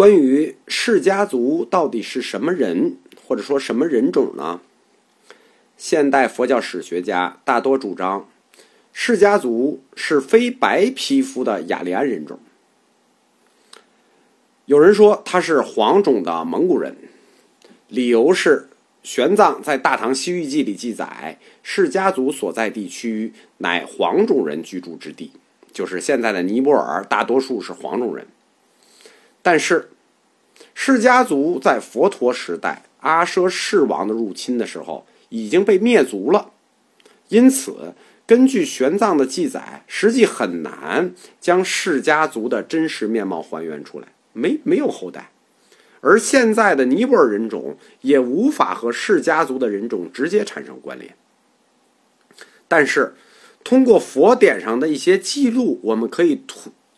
[0.00, 4.62] 关于释家族到底是什么人，或者说什么人种呢？
[5.76, 8.26] 现代佛教史学家大多主张，
[8.94, 12.40] 释家族是非白皮肤的雅利安人种。
[14.64, 16.96] 有人说他是黄种的蒙古人，
[17.88, 18.70] 理由是
[19.02, 25.32] 玄奘在《大唐西域记》里记载，释家族所在地区乃黄种人居住之地，
[25.74, 28.26] 就是现在的尼泊尔，大多数是黄种人。
[29.52, 29.90] 但是，
[30.74, 36.52] 释家族在佛陀时代阿奢世王的入侵的时候已经被灭族了，
[37.30, 37.92] 因此
[38.28, 45.32] 根据玄奘的记载，实际很难将释家族的真实面貌还原出来，没没有后代，
[46.00, 51.16] 而现在的尼泊尔人种也无法和释家族的人种直接产生关联。
[52.68, 53.14] 但是，
[53.64, 56.40] 通过佛典上的一些记录，我们可以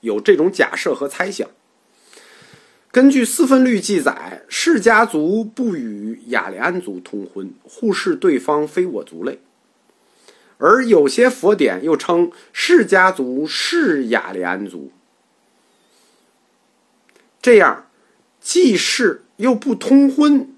[0.02, 1.48] 有这种假设和猜想。
[2.92, 9.38] 根据四分律记载，释家族不与雅利安族通婚，互视对方非我族类；
[10.59, 14.93] 而有些佛典又称释家族是雅利安族。
[17.40, 17.87] 这样，
[18.43, 20.54] 既是又不通婚，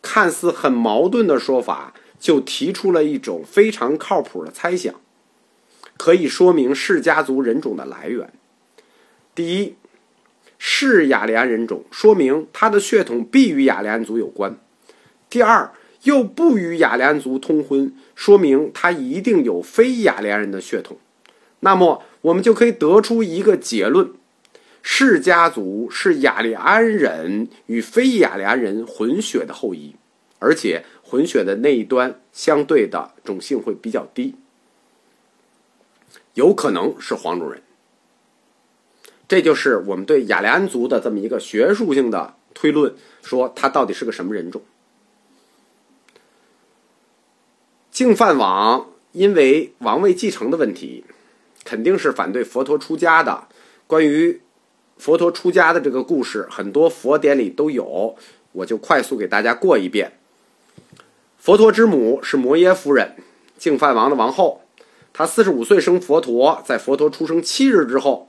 [0.00, 4.94] 看似很矛盾的说法，就提出了一种非常靠谱的猜想，
[5.98, 8.32] 可以说明释家族人种的来源。
[9.34, 9.74] 第一。
[10.62, 14.58] 是雅利安人种，说明他的血统必与雅利安族有关。
[15.30, 15.72] 第二，
[16.02, 20.98] 又不与雅利安族通婚，说明他一定有非雅利安人的血统。
[21.60, 24.10] 那么，我们就可以得出一个结论：
[24.82, 29.96] 释家族是雅利安人与非雅利安人混血的后裔，
[30.40, 34.34] 而且混血的那一端相对的种姓会比较低，
[36.34, 37.62] 有可能是黄种人。
[39.30, 42.92] 这就是我们对雅利安族的这么一个学术性的推论，
[43.22, 44.60] 说他到底是个什么人种。
[47.92, 51.04] 净饭王因为王位继承的问题，
[51.62, 53.46] 肯定是反对佛陀出家的。
[53.86, 54.40] 关于
[54.98, 58.16] 佛陀出家的这个故事，很多佛典里都有，
[58.50, 60.18] 我就快速给大家过一遍。
[61.38, 63.14] 佛陀之母是摩耶夫人，
[63.56, 64.62] 净饭王的王后。
[65.12, 68.26] 她四十五岁生佛陀，在佛陀出生七日之后。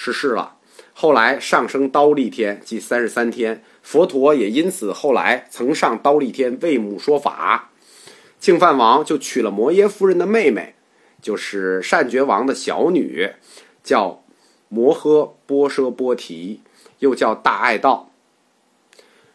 [0.00, 0.54] 逝世了，
[0.92, 3.64] 后来上升刀立天，即三十三天。
[3.82, 7.70] 佛陀也因此后来曾上刀立天为母说法。
[8.38, 10.76] 净饭王就娶了摩耶夫人的妹妹，
[11.20, 13.28] 就是善觉王的小女，
[13.82, 14.22] 叫
[14.68, 16.60] 摩诃波奢波提，
[17.00, 18.12] 又叫大爱道。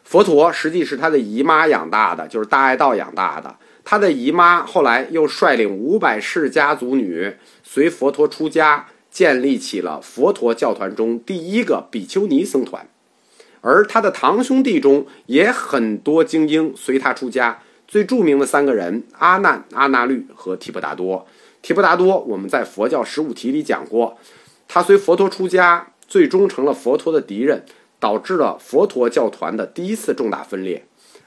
[0.02, 3.54] 佛陀实际是他的姨妈养大的，就是大爱道养大的。
[3.84, 8.86] 他的姨妈后来又率领五百世家族女随佛陀出家。
[9.14, 12.88] 建立起了佛陀教团中第一个比丘尼僧团，
[13.60, 17.62] 而他的堂兄弟中也很多精英随他出家。
[17.86, 21.28] 最著名的三个人：阿难、阿那律和提婆达多。
[21.62, 24.18] 提婆达多我们在佛教十五题里讲过，
[24.66, 27.64] 他随佛陀出家，最终成了佛陀的敌人，
[28.00, 30.84] 导致了佛陀教团的第一次重大分裂。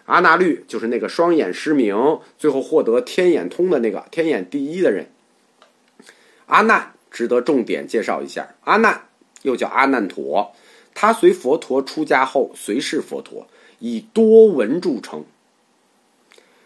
[0.08, 5.10] 阿那律就是那个双眼失明，最后获得天眼通的那个天眼第一的人。
[6.48, 6.92] 阿难。
[7.18, 9.08] 值得重点介绍一下，阿难
[9.42, 10.54] 又叫阿难陀，
[10.94, 13.48] 他随佛陀出家后随侍佛陀，
[13.80, 15.26] 以多闻著称，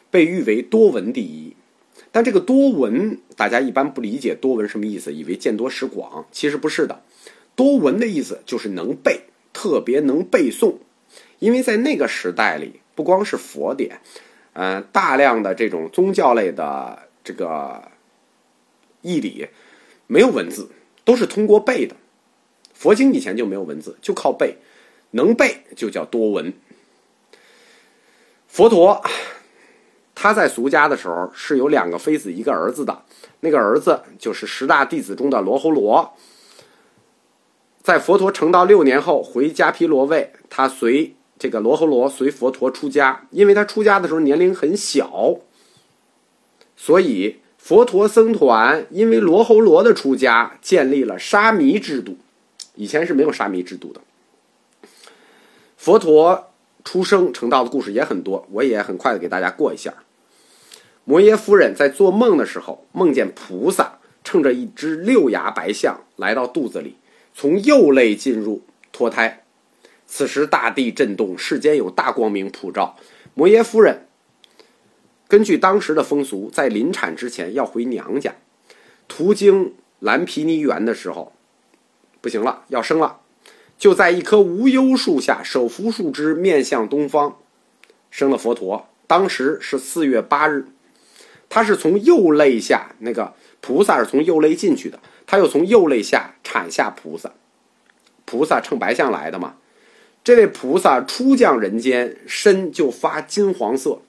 [0.09, 1.55] 被誉为多闻第一。
[2.11, 7.01] 但这个多闻，大家一般不理解多闻什么意思，以为见多识广，其实不是的。
[7.55, 9.21] 多闻的意思就是能背，
[9.53, 10.75] 特别能背诵。
[11.39, 14.01] 因为在那个时代里，不光是佛典，
[14.51, 17.89] 嗯，大量的这种宗教类的这个
[19.01, 19.47] 义理。
[20.11, 20.69] 没有文字，
[21.05, 21.95] 都是通过背的。
[22.73, 24.57] 佛经以前就没有文字，就靠背，
[25.11, 26.53] 能背就叫多闻。
[28.49, 29.01] 佛陀
[30.13, 33.03] 他在俗家的时候是有两个妃子一个儿子的，
[33.39, 36.13] 那个儿子就是十大弟子中的罗侯罗。
[37.81, 45.37] 在佛陀成道六年后回迦毗罗卫，他随这个罗侯罗随佛陀出家，因为他出家的时候年龄很小，
[46.75, 47.37] 所以。
[47.61, 52.17] 佛陀僧团因为罗侯罗的出家，建立了沙弥制度。
[52.73, 54.01] 以前是没有沙弥制度的。
[55.77, 56.51] 佛陀
[56.83, 59.93] 出生成道的故事也很多，我也很快的给大家过一下。
[61.05, 66.97] 摩耶夫人在做梦的时候，梦见菩萨乘着一只六牙白象来到肚子里，
[67.35, 69.43] 从右肋进入脱胎。
[70.07, 72.97] 此时大地震动，世间有大光明普照。
[73.35, 74.07] 摩耶夫人。
[75.31, 78.35] 根据当时的风俗，在临产之前要回娘家，
[79.07, 81.31] 途经蓝毗尼园的时候，
[82.19, 83.21] 不行了，要生了，
[83.77, 87.37] 就在一棵无忧树下手扶树枝，面向东方，
[88.09, 88.89] 生了佛陀。
[89.07, 90.65] 当时是四月八日，
[91.47, 97.31] 他是从右肋下那个菩萨是从右肋进去的，他又从右肋下产下菩萨。
[98.25, 99.55] 菩萨乘白象来的嘛，
[100.25, 104.01] 这位菩萨初降人间，身就发金黄色，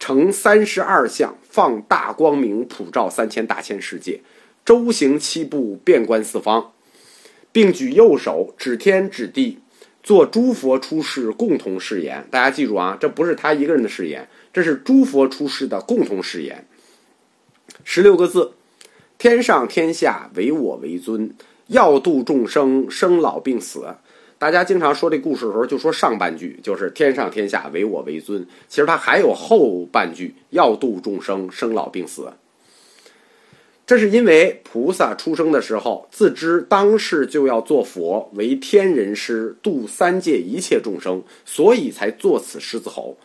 [0.00, 4.22] 成三十二相，放大光明，普照三千大千世界，
[4.64, 6.72] 周行七步，遍观四方，
[7.52, 9.58] 并举右手指天指地，
[10.02, 12.26] 做诸佛出世共同誓言。
[12.30, 16.66] 大家记住啊，这不是他一个人的誓言，这是诸佛出世的共同誓言。
[17.84, 18.54] 十六个字：
[19.18, 21.34] 天上天下唯我为尊。
[21.66, 23.94] 要度众生，生老病死。
[24.40, 28.46] 大家经常说这故事的时候，就说上半句就是“天上天下唯我为尊”。
[28.68, 32.32] 其实它还有后半句“要度众生，生老病死”。
[33.86, 43.18] 这是因为菩萨出生的时候，自知当世就要做佛，为天人师，度三界一切众生，所以才作此狮子吼。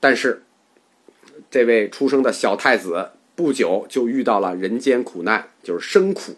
[0.00, 0.42] 但是，
[1.48, 6.34] 这位出生的小太子不久就遇到了人间苦难，就是生苦。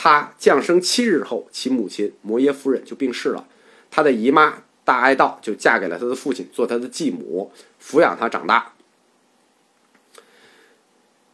[0.00, 3.48] 他降生七日后，其母亲摩耶夫人就病逝了。
[3.90, 7.50] 他的姨妈大爱道就嫁给了他的父亲，做他的继母，
[7.82, 8.74] 抚养他长大。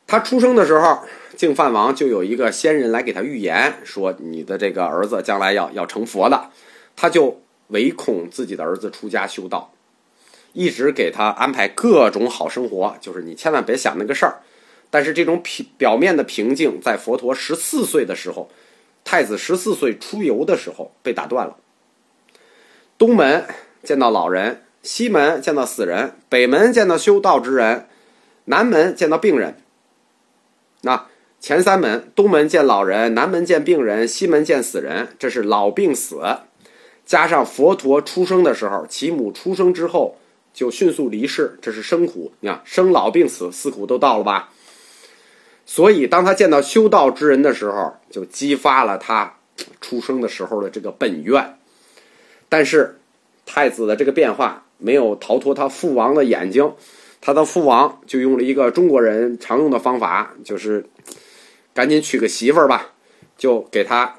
[0.06, 1.00] 他出生的时候，
[1.37, 6.49] 净饭王就有一个仙人来给他预言，说你的这个儿子将来要要成佛的。
[6.96, 9.75] 他就唯恐自己的儿子出家修道，
[10.55, 14.40] 一直给他安排各种好生活，就是你千万别想那个事儿。
[14.94, 18.49] 但是这种平表面的平静，在佛陀十四岁的时候，
[19.02, 21.56] 太子十四岁出游的时候被打断了。
[22.96, 23.44] 东门
[23.82, 27.88] 见到老人，西门见到死人，北门见到修道之人，
[28.44, 29.56] 南门见到病人。
[30.82, 31.08] 那
[31.40, 36.23] 前三门，东门见老人，南门见病人，西门见死人，这是老病死。
[37.05, 40.19] 加上佛陀出生的时候，其母出生之后
[40.52, 42.31] 就迅速离世，这是生苦。
[42.38, 44.52] 你看，生老病死四苦都到了吧？
[45.66, 49.37] 所以，当他见到修道之人的时候，就激发了他
[49.81, 51.58] 出生的时候的这个本愿。
[52.49, 53.00] 但是，
[53.46, 56.75] 太子的这个变化没有逃脱他父王的眼睛，
[57.20, 60.87] 他的父王就用了一个中国人常用的方法，就是
[61.72, 62.93] 赶紧娶个媳妇儿吧，
[63.38, 64.16] 就给他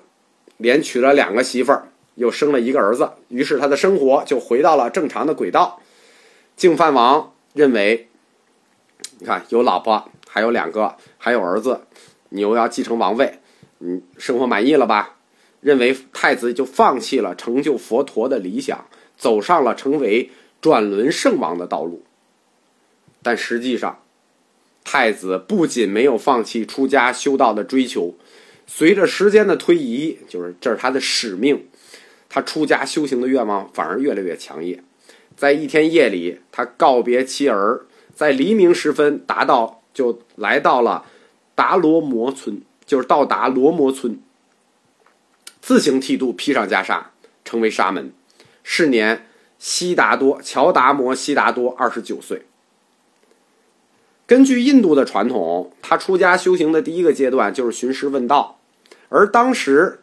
[0.57, 3.11] 连娶了两个媳妇儿，又生了一个儿子。
[3.29, 5.79] 于是，他的生活就回到了正常的轨道。
[6.57, 8.09] 净饭王认为，
[9.19, 10.09] 你看有老婆。
[10.35, 11.79] 还有两个，还有儿子，
[12.27, 13.39] 你又要继承王位，
[13.77, 15.15] 你生活满意了吧？
[15.61, 18.85] 认为太子就放弃了成就佛陀的理想，
[19.15, 20.29] 走上了成为
[20.59, 22.03] 转轮圣王的道路。
[23.23, 24.01] 但实际上，
[24.83, 28.15] 太子不仅没有放弃出家修道的追求，
[28.67, 31.65] 随着时间的推移，就是这是他的使命，
[32.27, 34.83] 他出家修行的愿望反而越来越强烈。
[35.37, 39.81] 在一天夜里，他告别妻儿，在黎明时分达到。
[39.95, 41.05] 就来到了
[41.55, 44.19] 达罗摩村，就是到达罗摩村，
[45.61, 47.05] 自行剃度，披上袈裟，
[47.43, 48.11] 成为沙门。
[48.61, 49.27] 是年
[49.57, 52.45] 悉达多乔达摩悉达多二十九岁。
[54.27, 58.59] 根据印度的传统，他出家修行的第一个阶段就是寻师问道，
[59.09, 60.01] 而当时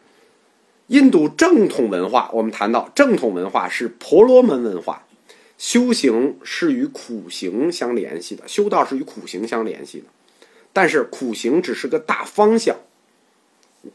[0.87, 5.02] 印度正统文化，我们谈到正统文化是婆罗门文化。
[5.63, 10.07] 修行是与苦行相联系的，修道是与苦行相联系的，
[10.73, 12.75] 但是苦行只是个大方向，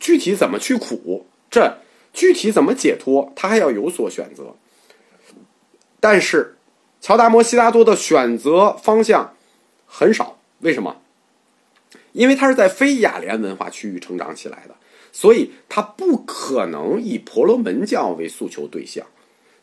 [0.00, 1.76] 具体怎么去苦，这
[2.14, 4.56] 具体怎么解脱，他还要有所选择。
[6.00, 6.56] 但是
[7.02, 9.36] 乔达摩悉达多的选择方向
[9.84, 11.02] 很少，为什么？
[12.12, 14.74] 因为他是在非雅莲文化区域成长起来的，
[15.12, 19.06] 所以他不可能以婆罗门教为诉求对象。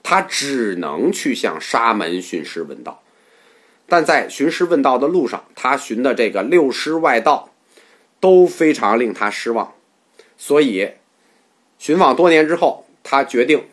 [0.08, 3.02] 他只能去向沙门寻师问道，
[3.88, 7.50] 但在寻师问道的路上，他寻的这个六师外道
[8.20, 9.74] 都非常令他失望，
[10.38, 10.92] 所以
[11.80, 13.64] 寻访多年之后，他决定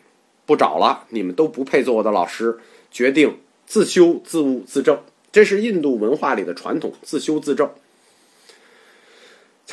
[0.47, 2.57] 不找了，你们都不配做我的老师，
[2.89, 3.37] 决定
[3.67, 4.99] 自修自悟自证。
[5.31, 7.69] 这是印度文化里的传统，自修自证。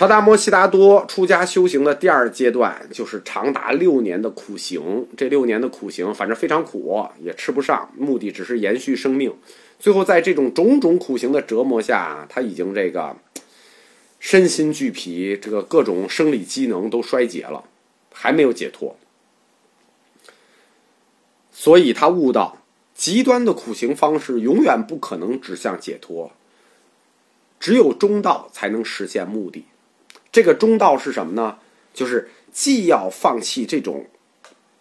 [0.01, 5.07] 乔达摩悉达多出家修行的第二阶段，就是长达六年的苦行。
[5.15, 9.37] 这六年的苦行，反正非常苦，也吃不上，目的只是延续生命。
[9.79, 13.15] 最后，在这种种种苦行的折磨下，他已经这个
[14.19, 17.65] 身心俱疲，这个各种生理机能都衰竭了，
[18.11, 18.97] 还没有解脱。
[21.53, 22.63] 所以他悟到，
[22.95, 26.33] 极端的苦行方式永远不可能指向解脱，
[27.59, 29.67] 只有中道才能实现目的。
[30.33, 31.59] 这个中道是什么呢？
[31.93, 34.07] 就是既要放弃这种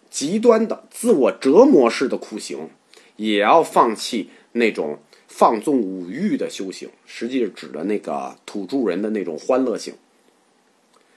[0.08, 2.70] 极端的自我折磨式的苦行，
[3.16, 9.94] 也要放弃那种放纵五欲的修行，实际是指的那个土著人的那种欢乐性。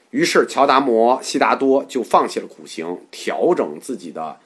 [0.09, 4.37] 于是，乔达摩悉达多就放弃了苦行，调整自己的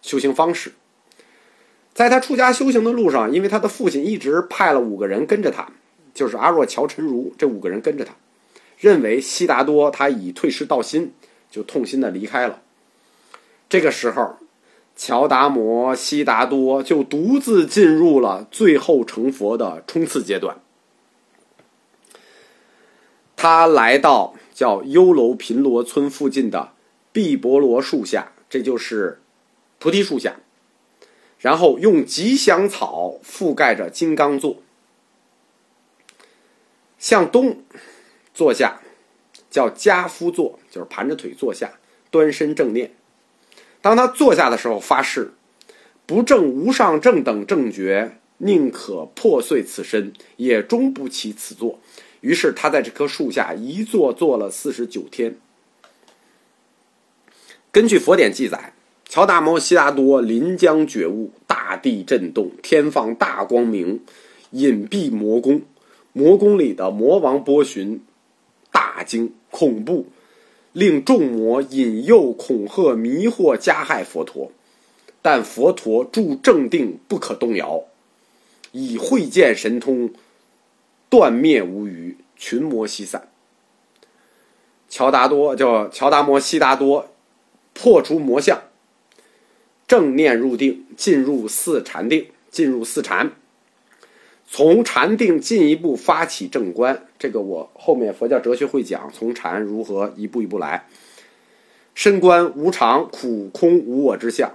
[0.00, 0.72] 修行方式。
[1.92, 5.72] 在他出家修行的路上，因为他的父亲一直派了五个人跟着他，
[6.14, 8.14] 就是阿若、乔、陈如这五个人跟着他，
[8.76, 11.12] 认为悉达多他已退失道心，
[11.50, 12.62] 就痛心的离开了。
[13.68, 14.36] 这个时候，
[14.94, 20.60] 乔达摩悉达多就独自进入了最后成佛的冲刺阶段。
[23.34, 26.72] 他来到叫优楼频罗村附近的
[27.12, 29.20] 碧波罗树下，这就是
[29.78, 30.36] 菩提树下，
[31.38, 34.56] 然后用吉祥草覆盖着金刚座，
[36.98, 37.58] 向东
[38.36, 38.82] 坐下，
[39.50, 41.78] 叫家夫坐，就是盘着腿坐下，
[42.10, 42.92] 端身正念。
[43.80, 45.32] 当他坐下的时候，发誓
[46.04, 51.78] 不证无上正等正觉，宁可破碎此身，也终不起此座。
[52.20, 55.38] 于是他在这棵树下一坐坐了四十九天。
[57.72, 58.74] 根据佛典记载，
[59.08, 64.02] 乔达摩悉达多临江觉悟，大地震动，天放大光明，
[64.50, 65.62] 隐蔽魔宫。
[66.12, 68.02] 魔宫里的魔王波旬
[68.76, 70.04] 大惊恐怖，
[70.74, 74.52] 令众魔引诱恐吓迷惑加害佛陀，
[75.22, 77.84] 但佛陀住正定不可动摇，
[78.72, 80.10] 以慧见神通。
[81.08, 83.30] 断灭无余，群魔悉散。
[84.90, 87.08] 乔达多叫乔达摩悉达多，
[87.72, 88.60] 破除魔相，
[89.88, 93.32] 正念入定，进入四禅定，进入四禅。
[94.48, 100.86] 从禅定进一步发起正观，这个我后面佛教哲学会讲，从禅如何一步一步来，
[101.94, 104.54] 深观无常、苦、空、无我之相，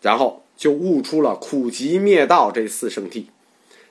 [0.00, 3.24] 然后就悟出了苦集灭道这四圣谛。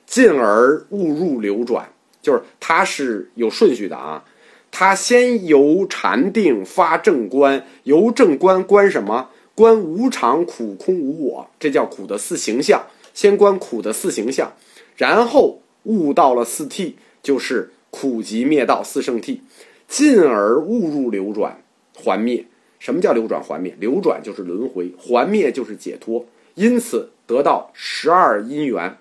[0.04, 1.88] 进而误入流转，
[2.20, 4.22] 就是它是有顺序的啊。
[4.70, 9.30] 它先由禅定发正观，由正观观什么？
[9.54, 12.84] 观无常、苦、空、无我，这叫苦的四形象。
[13.14, 14.52] 先观苦的四形象，
[14.96, 19.40] 然后悟到了四谛，就是苦集灭道四圣谛，
[19.88, 21.62] 进而误入流转
[21.94, 22.46] 还灭。
[22.78, 23.76] 什么叫流转还灭？
[23.78, 26.26] 流转就是轮回，还灭就是解脱。
[26.54, 28.98] 因此得到十二因缘。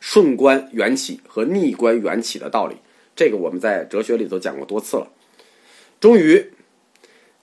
[0.00, 2.76] 顺观缘起和逆观缘起的道理，
[3.16, 5.08] 这个我们在哲学里头讲过多次了。
[5.98, 6.52] 终于，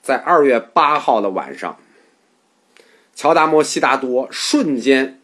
[0.00, 1.76] 在二月八号的晚上，
[3.16, 5.20] 乔达摩悉达多瞬间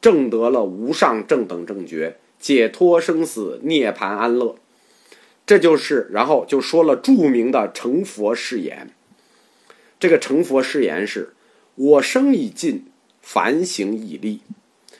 [0.00, 4.56] 证得了无上正等正觉，解脱生死，涅槃安乐。
[5.46, 8.90] 这就是，然后就说了著名的成佛誓言。
[9.98, 11.34] 这个成佛誓言是：
[11.74, 12.86] 我生已尽，
[13.20, 14.40] 凡行已立，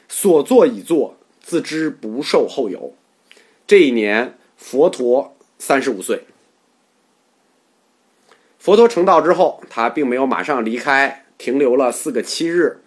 [0.08, 1.16] 所作已作。
[1.42, 2.94] 自知不受后有。
[3.66, 6.24] 这一年，佛陀三十五岁。
[8.58, 12.80] 佛陀成道之后，他并没有马上离开，停留了四个七日。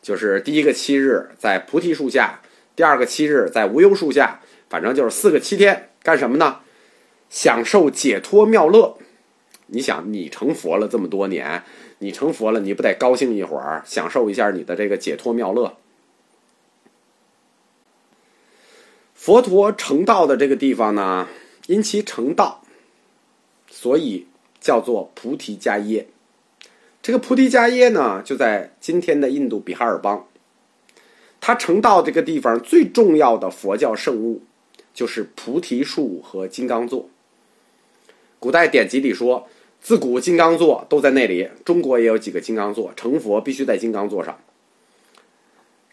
[0.00, 2.40] 就是第一个七日在菩提树下，
[2.74, 6.60] 第二个七日在无忧树下，反正就是四个七天，干什么呢？
[7.28, 8.96] 享受解脱妙乐。
[9.66, 11.62] 你想，你成佛了这么多年，
[11.98, 15.76] 你成佛了，你不得高兴一会儿，享受一下你的这个解脱妙乐？
[19.14, 21.28] 佛陀成道的这个地方呢，
[21.66, 22.62] 因其成道，
[23.68, 24.26] 所以
[24.58, 26.06] 叫做菩提迦耶。
[27.08, 30.26] 这个菩提迦耶呢，就在今天的印度比哈尔邦。
[31.40, 34.42] 他成道这个地方最重要的佛教圣物，
[34.92, 37.08] 就是菩提树和金刚座。
[38.38, 39.48] 古代典籍里说，
[39.80, 41.48] 自古金刚座都在那里。
[41.64, 44.38] 中国也有几个金刚座，成佛必须在金刚座上。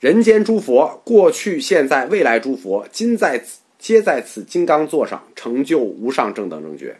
[0.01, 6.97] 人间诸佛，过去、现在、未来诸佛，今在此皆在此金刚座上成就无上正等正觉。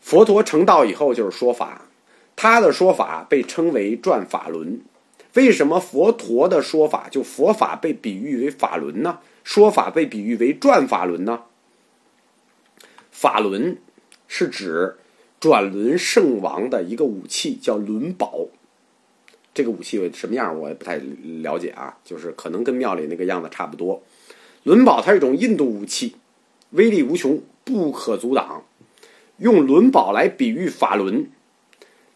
[0.00, 1.85] 佛陀成道以后就是说法，
[2.36, 4.80] 他的说法被称为转法轮。
[5.34, 9.18] 为什么佛陀的说法就佛法被比喻为法轮呢？
[9.42, 11.42] 说法被比喻为转法轮呢？
[13.10, 13.78] 法轮
[14.28, 14.96] 是指
[15.38, 18.46] 转轮圣王的一个武器，叫轮宝。
[19.54, 24.02] 这个武器什么样，我也不太了解啊，就是可能跟庙里那个样子差不多。
[24.64, 26.16] 轮宝它是一种印度武器，
[26.70, 28.64] 威力无穷，不可阻挡。
[29.38, 31.30] 用轮宝来比喻法轮，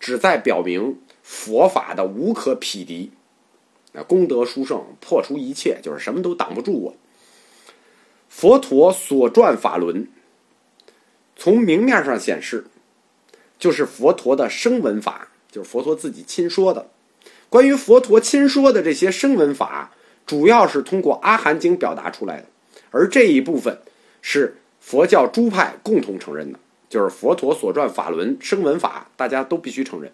[0.01, 3.13] 旨在表明佛法的无可匹敌，
[3.93, 6.97] 啊，功德殊胜，破除一切，就是什么都挡不住我。
[8.29, 10.09] 佛陀所转法轮，
[11.37, 12.65] 从明面上显示，
[13.59, 15.29] 就是佛陀的声闻法。
[15.53, 16.89] 就是佛陀自己亲说的。
[17.49, 19.93] 关于佛陀亲说的这些声闻法，
[20.25, 22.47] 主要是通过《阿含经》表达出来的，
[22.93, 23.81] 而这一部分
[24.23, 30.13] 是佛教诸派共同承认的，就是佛陀所传法轮声闻法，大家都必须承认。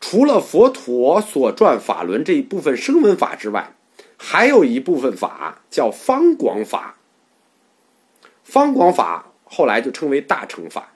[0.00, 3.74] 除了佛陀所传法轮这一部分声闻法之外，
[4.16, 6.96] 还有一部分法叫方广法。
[8.42, 10.94] 方广法后来就称为大乘法，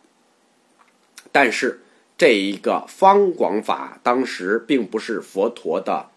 [1.31, 1.83] 但是。
[2.21, 6.09] 这一个方广法，当时并不是佛陀的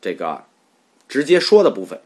[0.00, 0.44] 这个
[1.06, 2.00] 直接说的部分。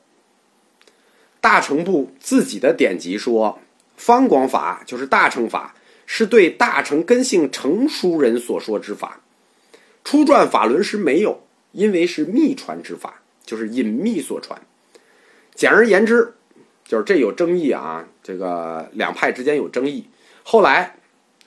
[1.40, 3.60] 大乘部自己的典籍说，
[3.98, 5.74] 方广法就是大乘法，
[6.06, 9.20] 是对大乘根性成熟人所说之法。
[10.02, 14.58] 初传法轮时没有，因为是秘传之法，就是隐秘所传。
[15.54, 16.32] 简而言之，
[16.86, 20.08] 就是这有争议啊，这个两派之间有争议。
[20.42, 20.94] 后来。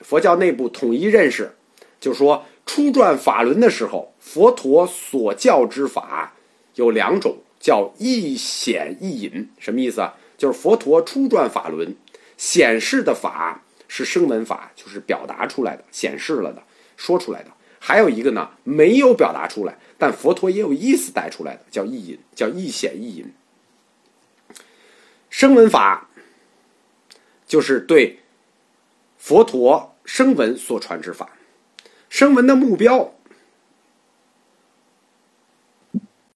[0.04, 1.54] 佛教内部统一认识，
[2.00, 6.34] 就说初转法轮的时候，佛陀所教之法
[6.74, 9.48] 有两种，叫一显一隐。
[9.60, 10.14] 什么意思啊？
[10.36, 11.94] 就是佛陀初转法轮
[12.42, 16.60] 显示的法是声闻法，就是表达出来的、显示了的、
[16.96, 23.32] 说出来的；还有一个呢，没有表达出来，但佛陀也有意思带出来的，叫意隐，叫一显一隐。
[25.30, 26.08] 声闻法
[27.46, 28.18] 就是对
[29.18, 29.90] 佛陀。
[30.04, 31.30] 声闻所传之法，
[32.10, 33.14] 声闻的目标